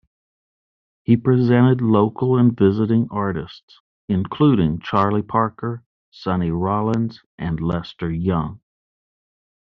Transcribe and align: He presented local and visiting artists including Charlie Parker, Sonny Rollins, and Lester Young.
He 1.03 1.15
presented 1.15 1.79
local 1.79 2.35
and 2.39 2.57
visiting 2.57 3.07
artists 3.11 3.81
including 4.09 4.79
Charlie 4.79 5.21
Parker, 5.21 5.83
Sonny 6.09 6.49
Rollins, 6.49 7.21
and 7.37 7.59
Lester 7.59 8.09
Young. 8.09 8.61